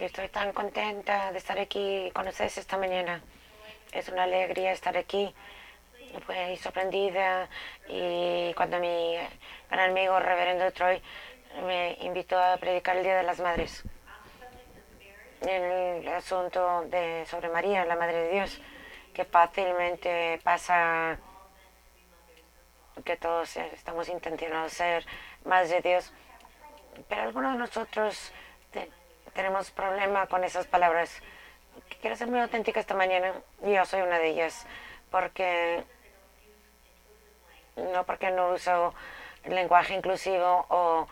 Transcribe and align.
Estoy 0.00 0.28
tan 0.28 0.54
contenta 0.54 1.30
de 1.30 1.36
estar 1.36 1.58
aquí 1.58 2.10
con 2.14 2.26
ustedes 2.26 2.56
esta 2.56 2.78
mañana. 2.78 3.20
Es 3.92 4.08
una 4.08 4.22
alegría 4.22 4.72
estar 4.72 4.96
aquí. 4.96 5.34
Fui 6.24 6.56
sorprendida 6.56 7.50
y 7.86 8.54
cuando 8.54 8.78
mi 8.78 9.14
gran 9.70 9.90
amigo 9.90 10.18
Reverendo 10.18 10.72
Troy 10.72 11.02
me 11.66 11.98
invitó 12.00 12.38
a 12.42 12.56
predicar 12.56 12.96
el 12.96 13.04
Día 13.04 13.18
de 13.18 13.24
las 13.24 13.40
Madres 13.40 13.84
el 15.42 16.08
asunto 16.08 16.86
de 16.86 17.26
sobre 17.26 17.50
María, 17.50 17.84
la 17.84 17.96
Madre 17.96 18.22
de 18.22 18.30
Dios, 18.30 18.58
que 19.12 19.26
fácilmente 19.26 20.40
pasa 20.42 21.18
que 23.04 23.18
todos 23.18 23.54
estamos 23.56 24.08
intentando 24.08 24.66
ser 24.70 25.04
más 25.44 25.68
de 25.68 25.82
Dios, 25.82 26.10
pero 27.06 27.22
algunos 27.22 27.52
de 27.52 27.58
nosotros 27.58 28.32
tenemos 29.32 29.70
problema 29.70 30.26
con 30.26 30.44
esas 30.44 30.66
palabras. 30.66 31.22
Quiero 32.00 32.16
ser 32.16 32.28
muy 32.28 32.40
auténtica 32.40 32.80
esta 32.80 32.94
mañana 32.94 33.32
yo 33.62 33.84
soy 33.84 34.02
una 34.02 34.18
de 34.18 34.28
ellas, 34.28 34.66
porque 35.10 35.84
no 37.76 38.04
porque 38.04 38.30
no 38.30 38.50
uso 38.50 38.94
lenguaje 39.44 39.94
inclusivo 39.94 40.66
o 40.68 41.08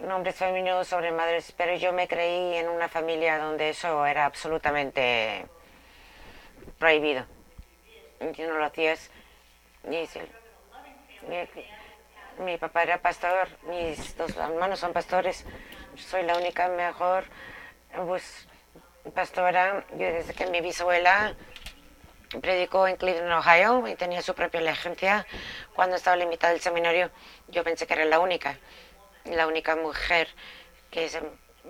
nombres 0.00 0.36
femeninos 0.36 0.88
sobre 0.88 1.12
madres, 1.12 1.52
pero 1.56 1.74
yo 1.76 1.92
me 1.92 2.08
creí 2.08 2.56
en 2.56 2.68
una 2.68 2.88
familia 2.88 3.38
donde 3.38 3.70
eso 3.70 4.06
era 4.06 4.24
absolutamente 4.24 5.46
prohibido. 6.78 7.26
Y 8.20 8.42
no 8.42 8.54
lo 8.54 8.64
hacías. 8.64 9.10
mi, 9.84 10.08
mi, 12.44 12.58
papá 12.58 12.82
era 12.82 12.98
pastor, 12.98 13.48
mis 13.64 14.16
dos 14.16 14.36
hermanos 14.36 14.78
son 14.78 14.92
pastores, 14.92 15.44
soy 16.08 16.22
la 16.22 16.36
única 16.36 16.68
mejor 16.68 17.24
pues, 18.06 18.46
pastora. 19.14 19.84
Yo 19.92 20.06
desde 20.12 20.34
que 20.34 20.46
mi 20.46 20.60
bisabuela 20.60 21.34
predicó 22.40 22.86
en 22.86 22.96
Cleveland, 22.96 23.32
Ohio, 23.32 23.86
y 23.88 23.94
tenía 23.96 24.22
su 24.22 24.34
propia 24.34 24.60
agencia. 24.70 25.26
Cuando 25.74 25.96
estaba 25.96 26.16
la 26.16 26.26
mitad 26.26 26.50
del 26.50 26.60
seminario, 26.60 27.10
yo 27.48 27.64
pensé 27.64 27.86
que 27.86 27.94
era 27.94 28.04
la 28.04 28.20
única 28.20 28.58
la 29.24 29.46
única 29.46 29.76
mujer 29.76 30.28
que 30.90 31.08
se 31.08 31.22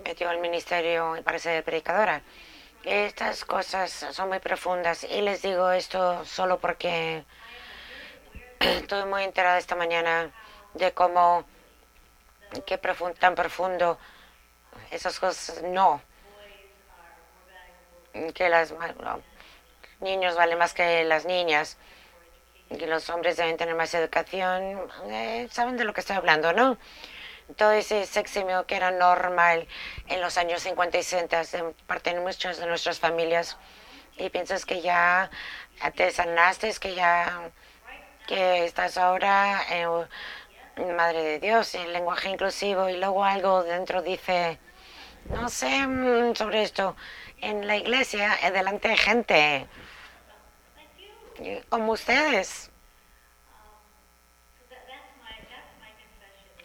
metió 0.03 0.29
al 0.29 0.39
ministerio 0.39 1.17
para 1.23 1.39
ser 1.39 1.63
predicadora. 1.63 2.21
Estas 2.83 3.45
cosas 3.45 3.91
son 3.91 4.29
muy 4.29 4.39
profundas 4.39 5.03
y 5.03 5.21
les 5.21 5.41
digo 5.41 5.71
esto 5.71 6.25
solo 6.25 6.59
porque 6.59 7.23
estoy 8.59 9.05
muy 9.05 9.23
enterada 9.23 9.59
esta 9.59 9.75
mañana 9.75 10.31
de 10.73 10.91
cómo, 10.93 11.45
qué 12.65 12.79
tan 13.19 13.35
profundo 13.35 13.99
esas 14.91 15.19
cosas 15.19 15.61
no. 15.63 16.01
Que 18.33 18.49
los 18.49 18.73
niños 19.99 20.35
valen 20.35 20.57
más 20.57 20.73
que 20.73 21.03
las 21.05 21.25
niñas, 21.25 21.77
que 22.69 22.87
los 22.87 23.09
hombres 23.09 23.37
deben 23.37 23.57
tener 23.57 23.75
más 23.75 23.93
educación. 23.93 24.89
Eh, 25.05 25.47
Saben 25.51 25.77
de 25.77 25.85
lo 25.85 25.93
que 25.93 26.01
estoy 26.01 26.17
hablando, 26.17 26.53
¿no? 26.53 26.77
todo 27.55 27.71
ese 27.71 28.05
seximio 28.05 28.65
que 28.65 28.75
era 28.75 28.91
normal 28.91 29.67
en 30.07 30.21
los 30.21 30.37
años 30.37 30.61
50 30.61 30.97
y 30.97 31.03
60 31.03 31.43
de 31.43 31.73
parte 31.85 32.13
de 32.13 32.19
muchas 32.19 32.57
de 32.57 32.65
nuestras 32.65 32.99
familias 32.99 33.57
y 34.17 34.29
piensas 34.29 34.65
que 34.65 34.81
ya 34.81 35.29
te 35.95 36.11
sanaste, 36.11 36.71
que 36.79 36.95
ya 36.95 37.51
que 38.27 38.65
estás 38.65 38.97
ahora 38.97 39.61
en 39.69 40.07
Madre 40.77 41.23
de 41.23 41.39
Dios, 41.39 41.75
en 41.75 41.91
lenguaje 41.91 42.29
inclusivo 42.29 42.89
y 42.89 42.97
luego 42.97 43.23
algo 43.23 43.63
dentro 43.63 44.01
dice, 44.01 44.57
no 45.29 45.49
sé 45.49 45.85
mm, 45.85 46.35
sobre 46.35 46.63
esto, 46.63 46.95
en 47.37 47.67
la 47.67 47.75
iglesia, 47.75 48.37
delante 48.53 48.87
de 48.87 48.97
gente 48.97 49.67
como 51.69 51.93
ustedes. 51.93 52.71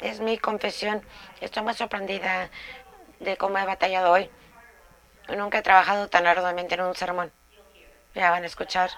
Es 0.00 0.20
mi 0.20 0.38
confesión. 0.38 1.02
Estoy 1.40 1.62
muy 1.62 1.74
sorprendida 1.74 2.50
de 3.18 3.36
cómo 3.36 3.58
he 3.58 3.64
batallado 3.64 4.12
hoy. 4.12 4.30
Nunca 5.28 5.58
he 5.58 5.62
trabajado 5.62 6.08
tan 6.08 6.26
arduamente 6.26 6.74
en 6.74 6.82
un 6.82 6.94
sermón. 6.94 7.32
Ya 8.14 8.30
van 8.30 8.44
a 8.44 8.46
escuchar. 8.46 8.90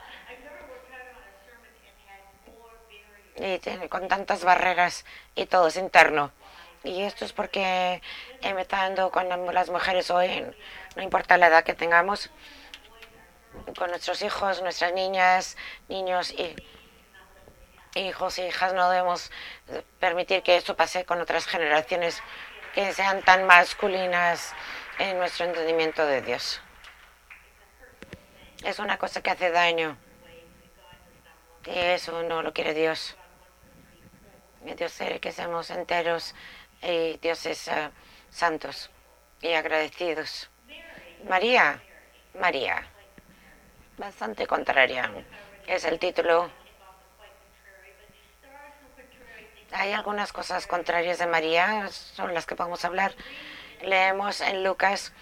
Y 3.40 3.88
con 3.88 4.08
tantas 4.08 4.44
barreras 4.44 5.04
y 5.34 5.46
todo 5.46 5.68
es 5.68 5.76
interno. 5.76 6.32
Y 6.84 7.02
esto 7.02 7.24
es 7.24 7.32
porque 7.32 8.00
he 8.40 8.54
metido 8.54 9.10
con 9.10 9.28
las 9.54 9.68
mujeres 9.68 10.10
hoy, 10.10 10.44
no 10.96 11.02
importa 11.02 11.36
la 11.36 11.48
edad 11.48 11.64
que 11.64 11.74
tengamos, 11.74 12.30
con 13.76 13.90
nuestros 13.90 14.22
hijos, 14.22 14.62
nuestras 14.62 14.92
niñas, 14.92 15.56
niños 15.88 16.32
y 16.32 16.54
hijos 17.94 18.38
e 18.38 18.46
hijas, 18.46 18.74
no 18.74 18.90
debemos 18.90 19.30
permitir 19.98 20.42
que 20.42 20.56
esto 20.56 20.76
pase 20.76 21.04
con 21.04 21.20
otras 21.20 21.46
generaciones 21.46 22.22
que 22.74 22.92
sean 22.92 23.22
tan 23.22 23.44
masculinas 23.44 24.54
en 24.98 25.18
nuestro 25.18 25.46
entendimiento 25.46 26.06
de 26.06 26.22
Dios. 26.22 26.60
Es 28.64 28.78
una 28.78 28.98
cosa 28.98 29.20
que 29.20 29.30
hace 29.30 29.50
daño. 29.50 29.96
Y 31.66 31.76
eso 31.76 32.22
no 32.22 32.42
lo 32.42 32.52
quiere 32.52 32.72
Dios. 32.72 33.17
Dios 34.62 34.94
quiere 34.96 35.20
que 35.20 35.32
seamos 35.32 35.70
enteros 35.70 36.34
y 36.82 37.16
dioses 37.18 37.68
uh, 37.68 37.90
santos 38.30 38.90
y 39.40 39.52
agradecidos. 39.52 40.50
María, 41.28 41.82
María, 42.38 42.86
bastante 43.96 44.46
contraria. 44.46 45.10
Es 45.66 45.84
el 45.84 45.98
título 45.98 46.50
hay 49.72 49.92
algunas 49.92 50.32
cosas 50.32 50.66
contrarias 50.66 51.18
de 51.18 51.26
María, 51.26 51.88
son 51.88 52.32
las 52.32 52.46
que 52.46 52.56
podemos 52.56 52.84
hablar. 52.84 53.12
Leemos 53.82 54.40
en 54.40 54.64
Lucas, 54.64 55.12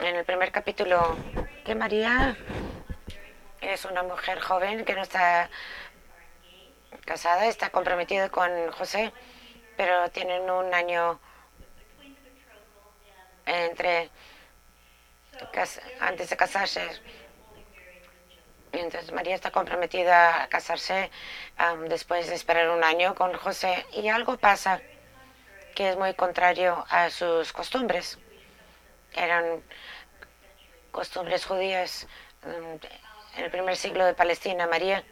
en 0.00 0.16
el 0.16 0.24
primer 0.24 0.50
capítulo, 0.50 1.16
que 1.64 1.74
María 1.74 2.36
es 3.60 3.84
una 3.84 4.02
mujer 4.02 4.40
joven 4.40 4.84
que 4.84 4.94
no 4.94 5.02
está 5.02 5.48
casada, 7.04 7.46
está 7.46 7.70
comprometida 7.70 8.28
con 8.28 8.70
José, 8.72 9.12
pero 9.76 10.10
tienen 10.10 10.48
un 10.50 10.74
año 10.74 11.20
entre 13.46 14.10
antes 16.00 16.28
de 16.30 16.36
casarse 16.36 16.82
entonces 18.72 19.12
María 19.12 19.34
está 19.34 19.50
comprometida 19.50 20.42
a 20.42 20.48
casarse 20.48 21.10
después 21.88 22.28
de 22.28 22.34
esperar 22.34 22.68
un 22.70 22.84
año 22.84 23.14
con 23.14 23.32
José 23.34 23.86
y 23.92 24.08
algo 24.08 24.36
pasa 24.36 24.80
que 25.74 25.90
es 25.90 25.96
muy 25.96 26.14
contrario 26.14 26.84
a 26.88 27.10
sus 27.10 27.52
costumbres. 27.52 28.18
Eran 29.14 29.62
costumbres 30.90 31.46
judías 31.46 32.06
en 32.44 33.44
el 33.44 33.50
primer 33.50 33.76
siglo 33.76 34.04
de 34.04 34.14
Palestina. 34.14 34.66
María 34.66 35.04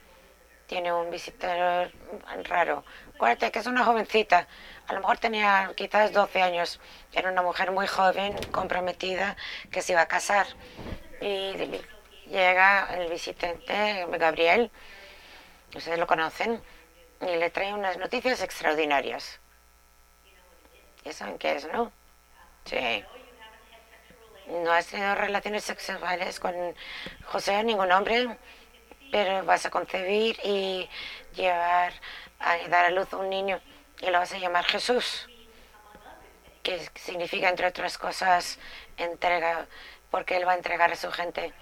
tiene 0.67 0.93
un 0.93 1.11
visitador 1.11 1.91
raro. 2.45 2.85
Acuérdate 3.15 3.51
que 3.51 3.61
es 3.61 3.67
una 3.67 3.85
jovencita. 3.85 4.47
A 4.89 4.93
lo 4.93 5.01
mejor 5.01 5.19
tenía 5.19 5.73
quizás 5.77 6.13
12 6.13 6.43
años. 6.43 6.81
Era 7.13 7.31
una 7.31 7.43
mujer 7.43 7.71
muy 7.73 7.87
joven, 7.87 8.37
comprometida, 8.53 9.37
que 9.71 9.83
se 9.83 9.93
iba 9.93 10.03
a 10.03 10.09
casar. 10.09 10.47
Y 11.21 11.55
llega 12.29 12.89
el 12.95 13.09
visitante 13.09 14.07
Gabriel, 14.19 14.71
ustedes 15.75 15.99
lo 15.99 16.07
conocen, 16.07 16.63
y 17.21 17.37
le 17.37 17.51
trae 17.51 17.73
unas 17.73 17.97
noticias 17.97 18.43
extraordinarias. 18.43 19.41
¿Ya 21.05 21.13
saben 21.13 21.39
qué 21.39 21.55
es, 21.55 21.69
no? 21.69 21.93
Sí. 22.65 23.05
No 24.49 24.73
has 24.73 24.87
tenido 24.87 25.15
relaciones 25.15 25.65
sexuales 25.65 26.39
con 26.39 26.55
José, 27.25 27.65
ningún 27.65 27.91
hombre, 27.91 28.37
pero 29.11 29.45
vas 29.45 29.67
a 29.67 29.71
concebir 29.71 30.39
y 30.45 30.89
llevar 31.35 31.93
a 32.39 32.57
dar 32.69 32.87
a 32.87 32.91
luz 32.91 33.13
a 33.13 33.17
un 33.17 33.31
niño 33.31 33.61
y 34.01 34.07
lo 34.07 34.19
vas 34.19 34.33
a 34.33 34.39
llamar 34.39 34.65
Jesús, 34.65 35.29
que 36.63 36.79
significa, 36.95 37.49
entre 37.49 37.67
otras 37.67 37.97
cosas, 37.99 38.59
entrega, 38.97 39.67
porque 40.11 40.37
él 40.37 40.47
va 40.47 40.53
a 40.53 40.57
entregar 40.57 40.93
a 40.93 40.97
su 40.97 41.11
gente 41.11 41.53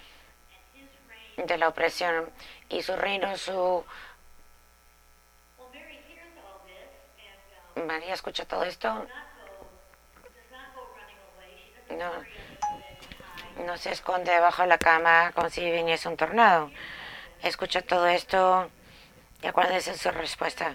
de 1.37 1.58
la 1.58 1.69
opresión 1.69 2.31
y 2.69 2.82
su 2.82 2.96
reino, 2.96 3.37
su... 3.37 3.85
María 7.87 8.14
escucha 8.14 8.44
todo 8.44 8.64
esto. 8.64 9.06
No, 11.90 12.12
no 13.64 13.76
se 13.76 13.90
esconde 13.93 14.32
debajo 14.32 14.62
de 14.62 14.69
la 14.69 14.79
cama 14.79 15.32
como 15.35 15.50
si 15.50 15.70
viniese 15.70 16.08
un 16.08 16.17
tornado. 16.17 16.70
Escucha 17.44 17.82
todo 17.82 18.06
esto 18.06 18.70
y 19.43 19.46
acuérdense 19.46 19.93
de 19.93 19.99
su 19.99 20.11
respuesta. 20.11 20.75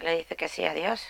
Le 0.00 0.16
dice 0.16 0.36
que 0.36 0.48
sí 0.48 0.64
a 0.64 0.72
Dios. 0.72 1.06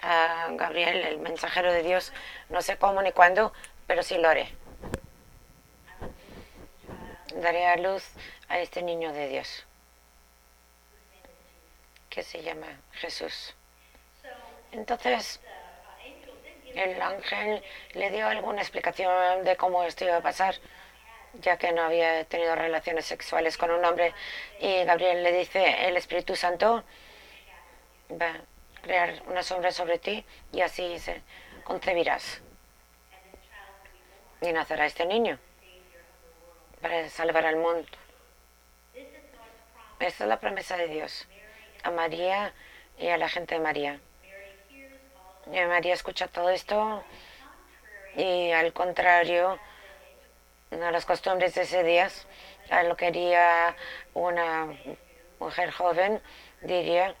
a 0.00 0.48
Gabriel, 0.52 1.04
el 1.04 1.18
mensajero 1.18 1.72
de 1.72 1.82
Dios. 1.82 2.12
No 2.50 2.62
sé 2.62 2.76
cómo 2.76 3.02
ni 3.02 3.12
cuándo, 3.12 3.52
pero 3.86 4.02
sí 4.02 4.16
lo 4.18 4.28
haré. 4.28 4.54
Daré 7.34 7.66
a 7.66 7.76
luz 7.76 8.04
a 8.48 8.58
este 8.58 8.82
niño 8.82 9.12
de 9.12 9.28
Dios, 9.28 9.64
que 12.10 12.22
se 12.22 12.42
llama 12.42 12.68
Jesús. 12.92 13.54
Entonces, 14.70 15.40
el 16.78 17.02
ángel 17.02 17.62
le 17.94 18.10
dio 18.10 18.26
alguna 18.26 18.60
explicación 18.60 19.44
de 19.44 19.56
cómo 19.56 19.82
esto 19.84 20.04
iba 20.04 20.16
a 20.16 20.22
pasar, 20.22 20.54
ya 21.34 21.56
que 21.56 21.72
no 21.72 21.82
había 21.82 22.24
tenido 22.24 22.54
relaciones 22.54 23.06
sexuales 23.06 23.58
con 23.58 23.70
un 23.70 23.84
hombre. 23.84 24.14
Y 24.60 24.84
Gabriel 24.84 25.22
le 25.22 25.32
dice, 25.32 25.88
el 25.88 25.96
Espíritu 25.96 26.36
Santo 26.36 26.84
va 28.10 28.28
a 28.28 28.40
crear 28.82 29.22
una 29.26 29.42
sombra 29.42 29.72
sobre 29.72 29.98
ti 29.98 30.24
y 30.52 30.60
así 30.60 30.98
se 30.98 31.22
concebirás. 31.64 32.40
Y 34.40 34.52
nacerá 34.52 34.86
este 34.86 35.04
niño 35.04 35.38
para 36.80 37.08
salvar 37.08 37.44
al 37.44 37.56
mundo. 37.56 37.88
Esta 39.98 40.24
es 40.24 40.28
la 40.28 40.38
promesa 40.38 40.76
de 40.76 40.86
Dios 40.86 41.26
a 41.82 41.90
María 41.90 42.52
y 42.98 43.08
a 43.08 43.18
la 43.18 43.28
gente 43.28 43.56
de 43.56 43.60
María. 43.60 44.00
María 45.50 45.94
escucha 45.94 46.28
todo 46.28 46.50
esto 46.50 47.02
y 48.16 48.50
al 48.52 48.72
contrario 48.72 49.58
a 50.70 50.90
las 50.90 51.06
costumbres 51.06 51.54
de 51.54 51.62
ese 51.62 51.82
día, 51.82 52.10
a 52.70 52.82
lo 52.82 52.96
que 52.96 53.06
haría 53.06 53.74
una 54.12 54.68
mujer 55.38 55.70
joven, 55.70 56.20
diría, 56.60 57.14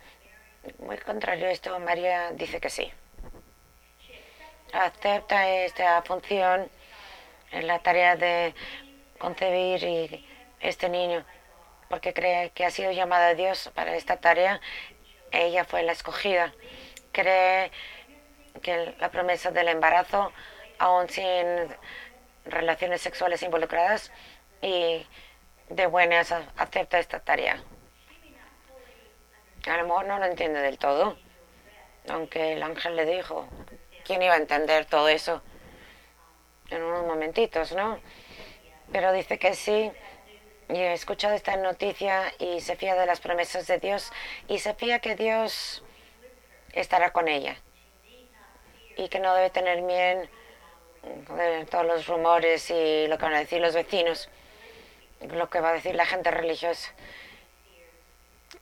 muy 0.78 0.98
contrario 0.98 1.46
a 1.46 1.50
esto, 1.50 1.78
María 1.80 2.32
dice 2.32 2.60
que 2.60 2.68
sí. 2.68 2.92
Acepta 4.72 5.48
esta 5.48 6.02
función 6.02 6.70
en 7.52 7.66
la 7.66 7.78
tarea 7.78 8.16
de 8.16 8.54
concebir 9.18 10.26
este 10.60 10.90
niño, 10.90 11.24
porque 11.88 12.12
cree 12.12 12.50
que 12.50 12.66
ha 12.66 12.70
sido 12.70 12.92
llamada 12.92 13.28
a 13.28 13.34
Dios 13.34 13.70
para 13.74 13.96
esta 13.96 14.18
tarea. 14.18 14.60
Ella 15.30 15.64
fue 15.64 15.82
la 15.82 15.92
escogida. 15.92 16.52
Cree 17.12 17.70
que 18.60 18.94
la 18.98 19.10
promesa 19.10 19.50
del 19.50 19.68
embarazo, 19.68 20.32
aún 20.78 21.08
sin 21.08 21.26
relaciones 22.44 23.00
sexuales 23.00 23.42
involucradas, 23.42 24.12
y 24.62 25.06
de 25.68 25.86
buenas 25.86 26.32
acepta 26.56 26.98
esta 26.98 27.20
tarea. 27.20 27.62
A 29.66 29.76
lo 29.76 29.82
mejor 29.84 30.06
no 30.06 30.18
lo 30.18 30.24
entiende 30.24 30.60
del 30.60 30.78
todo, 30.78 31.18
aunque 32.08 32.54
el 32.54 32.62
ángel 32.62 32.96
le 32.96 33.04
dijo, 33.04 33.48
¿quién 34.04 34.22
iba 34.22 34.34
a 34.34 34.38
entender 34.38 34.86
todo 34.86 35.08
eso? 35.08 35.42
En 36.70 36.82
unos 36.82 37.04
momentitos, 37.04 37.72
¿no? 37.72 38.00
pero 38.92 39.12
dice 39.12 39.38
que 39.38 39.54
sí. 39.54 39.92
Y 40.68 40.76
he 40.76 40.92
escuchado 40.92 41.34
esta 41.34 41.56
noticia 41.56 42.32
y 42.38 42.60
se 42.60 42.76
fía 42.76 42.94
de 42.94 43.06
las 43.06 43.20
promesas 43.20 43.66
de 43.66 43.78
Dios 43.78 44.12
y 44.48 44.58
se 44.58 44.74
fía 44.74 44.98
que 44.98 45.16
Dios 45.16 45.82
estará 46.72 47.10
con 47.12 47.26
ella 47.26 47.56
y 48.98 49.08
que 49.08 49.18
no 49.18 49.34
debe 49.34 49.48
tener 49.48 49.80
miedo 49.80 50.28
de 51.02 51.64
todos 51.70 51.86
los 51.86 52.06
rumores 52.06 52.68
y 52.70 53.06
lo 53.06 53.16
que 53.16 53.24
van 53.24 53.34
a 53.34 53.38
decir 53.38 53.60
los 53.60 53.74
vecinos, 53.74 54.28
lo 55.20 55.48
que 55.48 55.60
va 55.60 55.70
a 55.70 55.72
decir 55.72 55.94
la 55.94 56.04
gente 56.04 56.30
religiosa. 56.30 56.92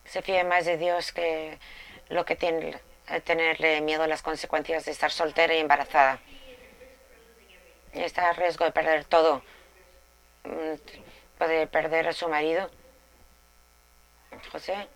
Se 0.04 0.22
fía 0.22 0.44
más 0.44 0.64
de 0.64 0.76
Dios 0.76 1.10
que 1.10 1.58
lo 2.08 2.24
que 2.24 2.36
tiene 2.36 2.78
tenerle 3.24 3.80
miedo 3.80 4.04
a 4.04 4.06
las 4.06 4.22
consecuencias 4.22 4.84
de 4.84 4.92
estar 4.92 5.10
soltera 5.10 5.54
y 5.54 5.58
embarazada. 5.58 6.20
Está 7.92 8.30
a 8.30 8.32
riesgo 8.34 8.64
de 8.64 8.72
perder 8.72 9.04
todo 9.04 9.42
puede 11.38 11.66
perder 11.66 12.08
a 12.08 12.12
su 12.12 12.28
marido. 12.28 12.70
José, 14.52 14.88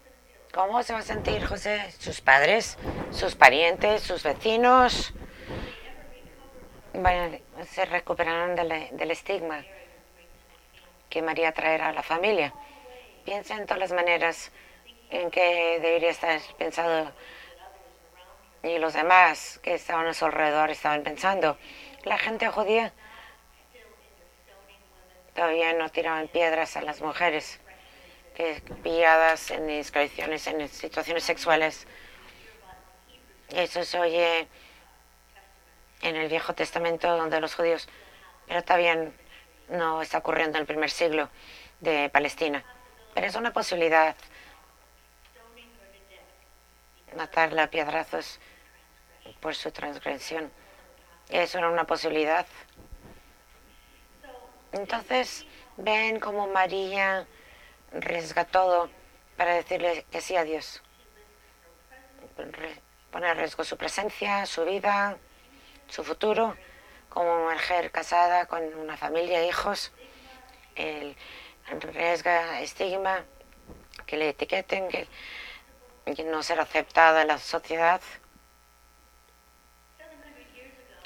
¿cómo 0.52 0.82
se 0.82 0.92
va 0.92 1.00
a 1.00 1.02
sentir 1.02 1.44
José? 1.44 1.92
¿Sus 1.98 2.20
padres? 2.20 2.78
¿Sus 3.10 3.34
parientes? 3.34 4.02
¿Sus 4.02 4.22
vecinos? 4.22 5.12
Bueno, 6.92 7.38
se 7.70 7.84
recuperarán 7.84 8.56
del, 8.56 9.10
estigma 9.12 9.64
que 11.08 11.22
María 11.22 11.52
traerá 11.52 11.88
a 11.88 11.92
la 11.92 12.02
familia. 12.02 12.52
Piensa 13.25 13.56
en 13.56 13.64
todas 13.66 13.78
las 13.78 13.92
maneras 13.92 14.50
en 15.10 15.31
que 15.31 15.78
debería 15.81 16.10
estar 16.10 16.40
pensado 16.58 17.12
y 18.64 18.78
los 18.78 18.92
demás 18.92 19.60
que 19.62 19.75
estaban 19.75 20.08
a 20.08 20.14
su 20.14 20.25
alrededor 20.25 20.70
estaban 20.70 21.04
pensando. 21.04 21.56
La 22.02 22.19
gente 22.19 22.48
judía 22.48 22.92
todavía 25.34 25.72
no 25.75 25.90
tiraban 25.90 26.26
piedras 26.26 26.76
a 26.76 26.82
las 26.82 27.00
mujeres 27.00 27.60
que 28.34 28.60
pilladas 28.82 29.52
en 29.52 29.70
inscripciones 29.70 30.44
en 30.48 30.69
situaciones 30.69 31.22
sexuales. 31.22 31.87
Eso 33.50 33.84
se 33.84 33.98
oye 33.98 34.48
en 36.02 36.17
el 36.17 36.29
Viejo 36.29 36.55
Testamento 36.55 37.17
donde 37.17 37.41
los 37.41 37.55
judíos, 37.55 37.88
pero 38.47 38.62
todavía 38.62 39.11
no 39.69 40.02
está 40.02 40.19
ocurriendo 40.19 40.58
en 40.58 40.62
el 40.62 40.67
primer 40.67 40.91
siglo 40.91 41.29
de 41.81 42.11
Palestina. 42.11 42.64
Pero 43.14 43.26
es 43.26 43.35
una 43.35 43.52
posibilidad 43.52 44.17
matarla 47.17 47.64
a 47.64 47.70
piedrazos 47.70 48.38
por 49.41 49.55
su 49.55 49.70
transgresión. 49.70 50.50
Eso 51.29 51.58
era 51.58 51.69
una 51.69 51.85
posibilidad. 51.85 52.47
Entonces 54.73 55.47
ven 55.76 56.20
como 56.20 56.47
María 56.47 57.26
arriesga 57.94 58.44
todo 58.44 58.91
para 59.37 59.55
decirle 59.55 60.06
que 60.11 60.20
sí 60.20 60.37
a 60.37 60.44
Dios. 60.44 60.82
Pone 63.11 63.29
en 63.29 63.37
riesgo 63.37 63.64
su 63.64 63.76
presencia, 63.76 64.47
su 64.47 64.64
vida, 64.64 65.19
su 65.90 66.04
futuro, 66.04 66.56
como 67.09 67.50
mujer 67.50 67.90
casada 67.90 68.47
con 68.47 68.62
una 68.75 68.97
familia, 68.97 69.44
hijos. 69.47 69.92
El, 70.76 71.16
arriesga 71.70 72.61
estigma, 72.61 73.25
que 74.06 74.16
le 74.16 74.30
etiqueten, 74.30 74.88
que, 74.88 75.06
que 76.14 76.25
no 76.25 76.42
ser 76.42 76.61
aceptada 76.61 77.23
en 77.23 77.28
la 77.28 77.38
sociedad. 77.38 78.00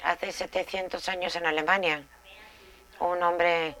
Hace 0.03 0.31
700 0.31 1.09
años 1.09 1.35
en 1.35 1.45
Alemania 1.45 2.03
un 2.99 3.21
hombre 3.23 3.75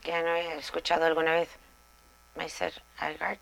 que 0.00 0.22
no 0.22 0.34
he 0.34 0.58
escuchado 0.58 1.04
alguna 1.04 1.32
vez, 1.32 1.48
Meister 2.34 2.72
Algard, 2.98 3.38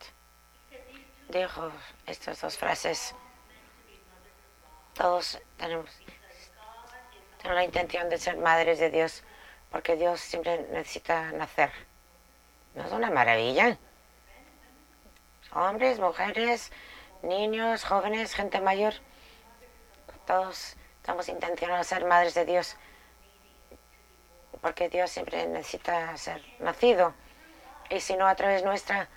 dijo 1.28 1.72
estas 2.06 2.40
dos 2.40 2.58
frases. 2.58 3.14
Todos 4.94 5.40
tenemos, 5.56 5.90
tenemos 7.38 7.56
la 7.56 7.64
intención 7.64 8.08
de 8.08 8.18
ser 8.18 8.36
madres 8.36 8.78
de 8.78 8.90
Dios, 8.90 9.22
porque 9.70 9.96
Dios 9.96 10.20
siempre 10.20 10.66
necesita 10.70 11.32
nacer. 11.32 11.70
¿No 12.74 12.84
es 12.84 12.92
una 12.92 13.10
maravilla? 13.10 13.78
Hombres, 15.52 15.98
mujeres, 15.98 16.70
niños, 17.22 17.84
jóvenes, 17.84 18.34
gente 18.34 18.60
mayor, 18.60 18.94
todos 20.26 20.76
estamos 20.96 21.28
intencionados 21.28 21.88
de 21.88 21.96
ser 21.96 22.04
madres 22.04 22.34
de 22.34 22.44
Dios 22.44 22.76
porque 24.60 24.88
Dios 24.88 25.10
siempre 25.10 25.46
necesita 25.46 26.16
ser 26.16 26.42
nacido. 26.58 27.14
Y 27.88 28.00
si 28.00 28.16
no 28.16 28.26
a 28.26 28.34
través 28.34 28.62
nuestra, 28.62 29.08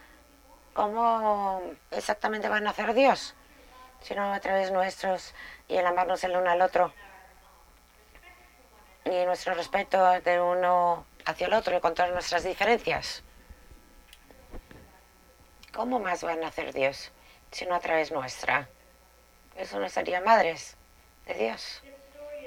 ¿cómo 0.73 1.61
exactamente 1.91 2.49
va 2.49 2.57
a 2.57 2.61
nacer 2.61 2.93
Dios? 2.93 3.35
Si 4.01 4.15
no 4.15 4.33
a 4.33 4.39
través 4.39 4.71
nuestros 4.71 5.33
y 5.73 5.77
el 5.77 5.87
amarnos 5.87 6.23
el 6.23 6.35
uno 6.35 6.51
al 6.51 6.61
otro. 6.61 6.93
Y 9.05 9.25
nuestro 9.25 9.55
respeto 9.55 10.21
de 10.21 10.39
uno 10.39 11.05
hacia 11.25 11.47
el 11.47 11.53
otro 11.53 11.75
y 11.75 11.79
con 11.79 11.95
todas 11.95 12.11
nuestras 12.11 12.43
diferencias. 12.43 13.23
¿Cómo 15.73 15.99
más 15.99 16.23
va 16.23 16.33
a 16.33 16.35
nacer 16.35 16.73
Dios 16.73 17.11
si 17.51 17.65
no 17.65 17.73
a 17.73 17.79
través 17.79 18.11
nuestra? 18.11 18.69
Eso 19.57 19.79
no 19.79 19.89
sería 19.89 20.21
madres 20.21 20.77
de 21.25 21.33
Dios. 21.33 21.81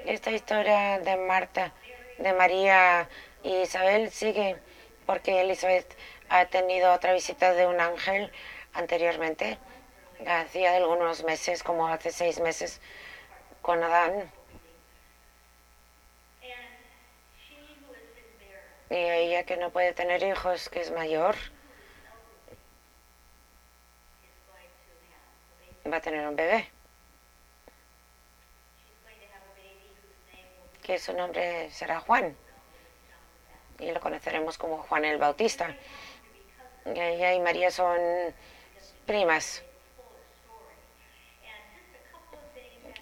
Esta 0.05 0.31
historia 0.31 0.99
de 0.99 1.17
Marta 1.17 1.73
de 2.19 2.31
María 2.31 3.09
y 3.43 3.63
Isabel 3.63 4.09
sigue 4.09 4.55
porque 5.05 5.41
Elizabeth 5.41 5.97
ha 6.29 6.45
tenido 6.45 6.93
otra 6.93 7.11
visita 7.11 7.53
de 7.53 7.67
un 7.67 7.81
ángel 7.81 8.31
anteriormente, 8.73 9.57
hacía 10.25 10.77
algunos 10.77 11.23
meses, 11.23 11.63
como 11.63 11.87
hace 11.87 12.11
seis 12.11 12.39
meses, 12.39 12.81
con 13.67 13.83
Adán. 13.83 14.31
Y 18.89 18.95
ella 18.95 19.43
que 19.43 19.57
no 19.57 19.71
puede 19.71 19.91
tener 19.91 20.23
hijos, 20.23 20.69
que 20.69 20.79
es 20.79 20.89
mayor, 20.89 21.35
va 25.91 25.97
a 25.97 26.01
tener 26.01 26.25
un 26.25 26.37
bebé. 26.37 26.69
Que 30.81 30.97
su 30.97 31.11
nombre 31.11 31.69
será 31.69 31.99
Juan. 31.99 32.37
Y 33.79 33.91
lo 33.91 33.99
conoceremos 33.99 34.57
como 34.57 34.77
Juan 34.83 35.03
el 35.03 35.17
Bautista. 35.17 35.75
Y 36.85 36.97
ella 36.97 37.33
y 37.33 37.41
María 37.41 37.69
son 37.69 37.99
primas. 39.05 39.61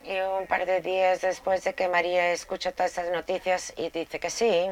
Y 0.07 0.19
un 0.19 0.45
par 0.45 0.67
de 0.67 0.81
días 0.81 1.21
después 1.21 1.63
de 1.63 1.73
que 1.73 1.87
María 1.87 2.31
escucha 2.31 2.71
todas 2.71 2.91
estas 2.91 3.11
noticias 3.11 3.73
y 3.75 3.89
dice 3.89 4.19
que 4.19 4.29
sí, 4.29 4.69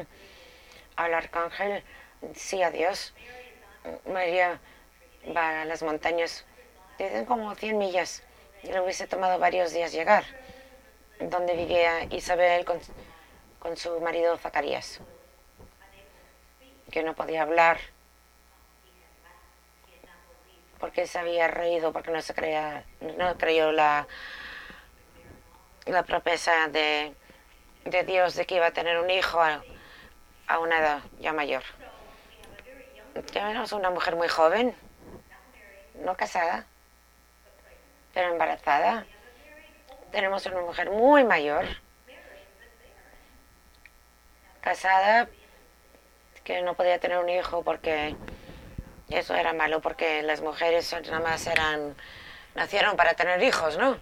al 0.94 1.12
arcángel, 1.12 1.82
sí 2.36 2.62
a 2.62 2.70
Dios, 2.70 3.12
María 4.06 4.60
va 5.36 5.62
a 5.62 5.64
las 5.64 5.82
montañas, 5.82 6.44
dicen 6.98 7.24
como 7.24 7.52
100 7.52 7.76
millas, 7.76 8.22
y 8.62 8.68
le 8.68 8.80
hubiese 8.80 9.08
tomado 9.08 9.40
varios 9.40 9.72
días 9.72 9.90
llegar, 9.90 10.24
donde 11.18 11.56
vivía 11.56 12.04
Isabel 12.10 12.64
con, 12.64 12.78
con 13.58 13.76
su 13.76 13.98
marido 14.00 14.38
Zacarías, 14.38 15.00
que 16.92 17.02
no 17.02 17.16
podía 17.16 17.42
hablar. 17.42 17.80
Porque 20.78 21.08
se 21.08 21.18
había 21.18 21.48
reído, 21.48 21.92
porque 21.92 22.12
no 22.12 22.22
se 22.22 22.34
creía, 22.34 22.84
no 23.16 23.36
creyó 23.36 23.72
la 23.72 24.06
la 25.86 26.02
promesa 26.02 26.68
de, 26.68 27.14
de, 27.84 28.02
Dios 28.04 28.34
de 28.34 28.46
que 28.46 28.56
iba 28.56 28.66
a 28.66 28.72
tener 28.72 28.98
un 28.98 29.10
hijo 29.10 29.40
a, 29.40 29.62
a 30.46 30.58
una 30.58 30.78
edad 30.78 31.00
ya 31.20 31.32
mayor. 31.32 31.62
Tenemos 33.32 33.72
una 33.72 33.90
mujer 33.90 34.16
muy 34.16 34.28
joven, 34.28 34.74
no 36.04 36.16
casada, 36.16 36.66
pero 38.12 38.32
embarazada. 38.32 39.06
Tenemos 40.10 40.46
una 40.46 40.60
mujer 40.60 40.90
muy 40.90 41.24
mayor, 41.24 41.64
casada, 44.60 45.28
que 46.44 46.62
no 46.62 46.74
podía 46.74 46.98
tener 46.98 47.18
un 47.18 47.28
hijo 47.28 47.62
porque 47.62 48.16
eso 49.10 49.34
era 49.34 49.52
malo, 49.52 49.80
porque 49.80 50.22
las 50.22 50.40
mujeres 50.40 50.94
nada 51.04 51.20
más 51.20 51.46
eran, 51.46 51.94
nacieron 52.54 52.96
para 52.96 53.14
tener 53.14 53.42
hijos, 53.42 53.76
¿no? 53.76 53.98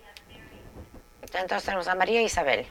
Entonces 1.34 1.64
tenemos 1.64 1.88
a 1.88 1.94
María 1.94 2.20
e 2.20 2.24
Isabel. 2.24 2.66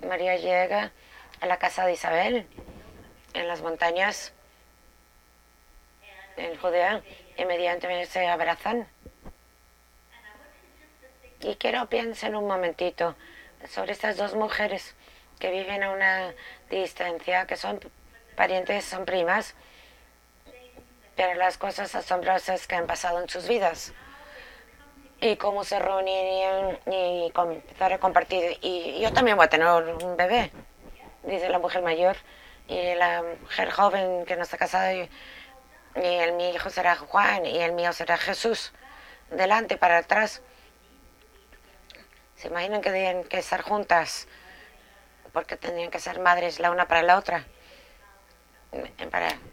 María 0.00 0.36
llega 0.36 0.92
a 1.40 1.46
la 1.46 1.58
casa 1.58 1.86
de 1.86 1.92
Isabel 1.92 2.46
en 3.32 3.48
las 3.48 3.62
montañas 3.62 4.32
en 6.36 6.56
Judea. 6.56 7.02
Inmediatamente 7.36 8.06
se 8.06 8.26
abrazan. 8.26 8.88
Y 11.40 11.56
quiero 11.56 11.88
pensar 11.88 12.34
un 12.34 12.46
momentito 12.46 13.16
sobre 13.68 13.92
estas 13.92 14.16
dos 14.16 14.34
mujeres 14.34 14.94
que 15.38 15.50
viven 15.50 15.82
a 15.82 15.90
una 15.90 16.34
distancia, 16.70 17.46
que 17.46 17.56
son 17.56 17.80
parientes, 18.36 18.84
son 18.84 19.04
primas 19.04 19.54
pero 21.16 21.34
las 21.34 21.58
cosas 21.58 21.94
asombrosas 21.94 22.66
que 22.66 22.74
han 22.74 22.86
pasado 22.86 23.20
en 23.20 23.28
sus 23.28 23.48
vidas 23.48 23.92
y 25.20 25.36
cómo 25.36 25.64
se 25.64 25.78
reunirían 25.78 26.78
y 26.86 27.32
empezar 27.34 27.92
a 27.92 27.98
compartir. 27.98 28.58
Y 28.60 29.00
yo 29.00 29.12
también 29.12 29.36
voy 29.36 29.46
a 29.46 29.48
tener 29.48 29.66
un 29.66 30.16
bebé, 30.16 30.50
dice 31.22 31.48
la 31.48 31.58
mujer 31.58 31.82
mayor, 31.82 32.16
y 32.68 32.94
la 32.94 33.22
mujer 33.40 33.70
joven 33.70 34.24
que 34.26 34.36
no 34.36 34.42
está 34.42 34.56
casada, 34.58 34.92
y, 34.92 35.08
el, 35.94 36.32
mi 36.32 36.50
hijo 36.50 36.70
será 36.70 36.96
Juan 36.96 37.46
y 37.46 37.60
el 37.60 37.72
mío 37.72 37.92
será 37.92 38.16
Jesús, 38.16 38.72
delante 39.30 39.76
para 39.76 39.98
atrás. 39.98 40.42
¿Se 42.36 42.48
imaginan 42.48 42.80
que 42.80 42.90
tienen 42.90 43.24
que 43.24 43.38
estar 43.38 43.62
juntas? 43.62 44.26
Porque 45.32 45.56
tendrían 45.56 45.90
que 45.90 46.00
ser 46.00 46.18
madres 46.18 46.58
la 46.58 46.72
una 46.72 46.88
para 46.88 47.02
la 47.02 47.16
otra 47.16 47.46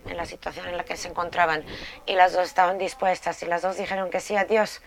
en 0.06 0.18
la 0.18 0.26
situación 0.26 0.68
en 0.68 0.78
la 0.78 0.86
que 0.86 0.98
se 0.98 1.08
encontraban. 1.08 1.64
Y 2.06 2.14
las 2.16 2.34
dos 2.34 2.46
estaban 2.46 2.78
dispuestas 2.78 3.42
y 3.44 3.46
las 3.46 3.62
dos 3.62 3.78
dijeron 3.78 4.10
que 4.10 4.20
sí 4.20 4.36
a 4.36 4.46
Dios, 4.46 4.82